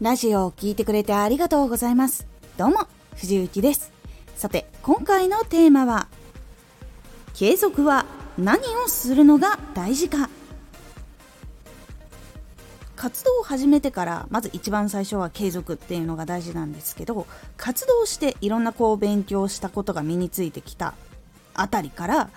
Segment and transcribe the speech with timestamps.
[0.00, 2.26] ラジオを聴いてくれてありがとうございます。
[2.56, 2.86] どうも、
[3.16, 3.92] 藤幸です。
[4.34, 6.08] さて、今回のテーマは、
[7.34, 8.06] 継続は
[8.38, 10.30] 何をするのが大事か
[12.96, 17.26] 活動を始めてからまず一番最初は継続っていうのが大事なんですけど
[17.56, 20.94] 活動していろんなこう勉強したことが身についてきた
[21.54, 22.30] あたりから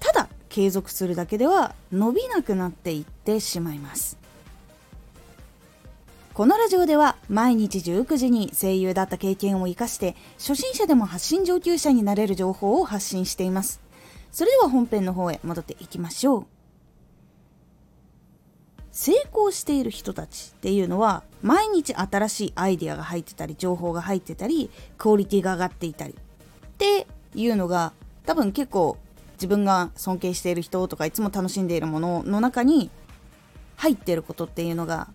[0.00, 4.18] ただ継続するだけでは伸びなくなっていってしまいます
[6.38, 13.80] このラジオでは毎日19時に声優だった経験を生かして初心者でも発信上級者になれる情報を発信しています。
[14.30, 16.46] それでは本編の方へ戻っていきましょう。
[18.92, 27.92] 成功している人たちっていうのは毎日新しいアイデアが入ってたり情報が入ってたりクオリティが上がっていたりっていうのが
[28.26, 28.96] 多分結構
[29.32, 32.92] 自分が尊敬している人とかいつも楽しんでいるものの中に
[33.74, 35.08] 入っていることっていうのが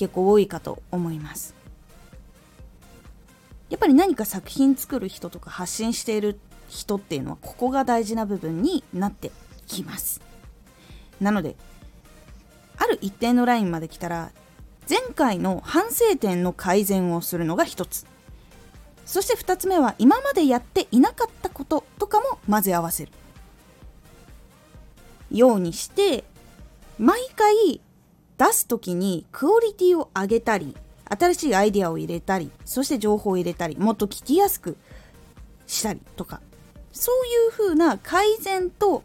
[0.00, 1.54] 結構多いかと思います。
[3.68, 9.30] やっぱり何か作品作る人とか発信している人っていうのはここが大事な部分になって
[9.66, 10.22] きます。
[11.20, 11.54] なので
[12.78, 14.32] ある一定のラインまで来たら
[14.88, 18.06] 前回の反省点の改善をするのが一つ。
[19.04, 23.12] そして2つ目は今までやっていなかったこととかも混ぜ合わせる。
[25.30, 26.24] ようにして
[26.98, 27.82] 毎回
[28.40, 30.74] 出す時にクオリティを上げたり
[31.04, 34.78] 新しいアイデアを入れたりそして情報を入れたりもっと聞きやすく
[35.66, 36.40] したりとか
[36.90, 39.02] そういう風な改善と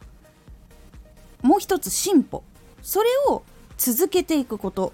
[1.41, 2.43] もう一つ進歩
[2.81, 3.43] それを
[3.77, 4.93] 続けていくこと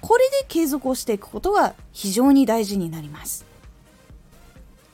[0.00, 3.46] これで継続をしていくことが非常に大事になります。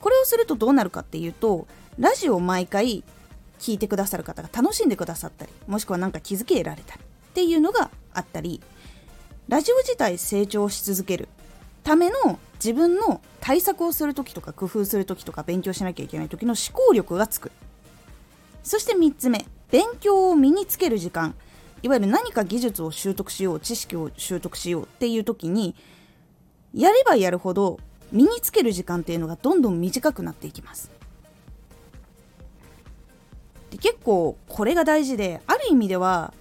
[0.00, 1.66] これをするとどうなるかっていうと
[1.98, 3.04] ラジオを毎回
[3.58, 8.60] 聞いてくださる方が楽しんでくださったりもしくは何か気づけられたりっていうのがあったり
[9.50, 11.28] ラジオ自体成長し続ける。
[11.82, 17.50] ための自分の対策をする時とか工夫する時とか勉強しなきゃいけない時の思考力がつく。
[18.62, 21.34] そして3つ目勉強を身につける時間。
[21.82, 25.74] いわゆる何か技術を習得しよう知識を習得しようっていう時に
[26.72, 27.80] やればやるほど
[28.12, 30.92] 身につける時間っていうのがどんどん短くなっていきます。
[33.70, 36.34] で結構これが大事である意味では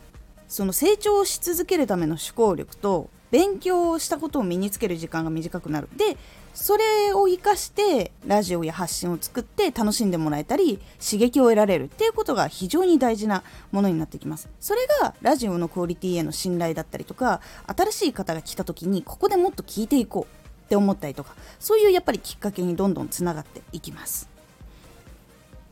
[0.49, 5.87] その成長し続けるための思考力と勉強したことを身につける時間が短くなる。
[5.95, 6.17] で
[6.55, 11.83] それを生かしてラジオや発信を作って楽しんでもらえたり刺激を得られる。
[11.83, 14.49] っていうことが非常に大事なものになってきます。
[14.59, 20.39] それがラジオのクオリティへの信頼だったりとか新しい方が来た時にここでもっと聞いていこう。
[20.65, 21.35] って思ったりとか。
[21.59, 24.27] そういうやっぱりきっかけにどんどんつながっていきます。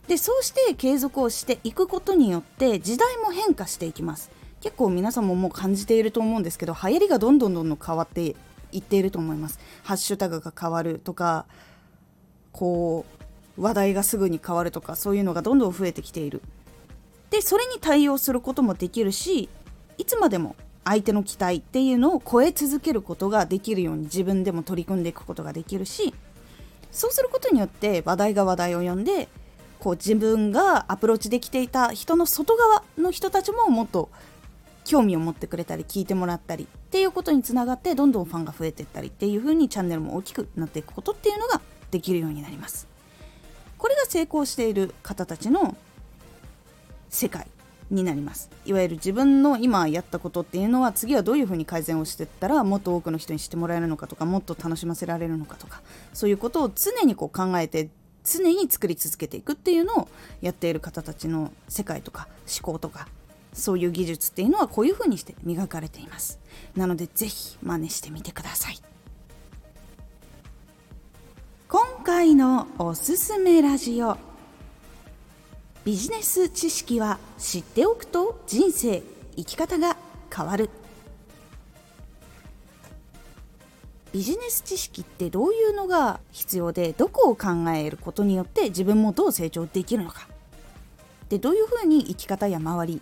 [0.07, 4.36] でそうして継続をしていくことによって時代も変化していきます。
[4.67, 8.35] 結構皆さんももう感じていると思うんですけど流行りがどんどんどんどん変わって
[8.73, 9.61] いっていると思います。
[9.83, 11.45] ハッシュタグが変わるとか
[12.51, 13.05] こ
[13.57, 16.41] う話題がすぐに変わるとかそういうのがどんどん増えてきている。
[17.29, 19.47] でそれに対応することもできるし
[19.97, 26.13] いつまでも相手の期待っていうのを超え続けることができるように自分でも取り組んでいくことができるし
[26.91, 29.29] そうすることによって話題が話題を呼んで
[29.79, 34.09] こう自分がアプローチできていた人の外側の人たちももっと
[34.87, 41.59] 興味を持ってくれたり聞いてもらったりっていうことにつながってどんどんファンが増えていったりっていう風にチャンネルも大きくなっていくことっていうのが
[41.91, 42.87] できるようになります。
[43.77, 45.75] これが成功している方たちの
[47.09, 47.47] 世界
[47.91, 48.49] になります。
[48.65, 55.81] いわゆる自分の今やったことっていうのは次はどういうふうに改善をしていったらもっと多くの人に知ってもらえるのかとかもっと楽しませられるのかとか
[56.13, 57.89] そういうことを常にこう考えて
[58.23, 60.09] 常に作り続けていくっていうのを
[60.41, 63.07] やっている方たちの世界とか思考とか
[63.57, 66.39] そういう技術っていうのはこういう風にして磨かれています。
[66.75, 68.79] なので是非真似してみてください。
[71.67, 74.17] 今回のおすすめラジオ。
[75.83, 79.01] ビジネス知識は知っておくと人生
[79.35, 79.97] 生き方が
[80.33, 80.69] 変わる。
[84.13, 90.27] ビジネス知識ってどういうのが必要でどこを考えることによって自分もどう成長できるのか。
[91.29, 93.01] でどういうふうに生き方や周り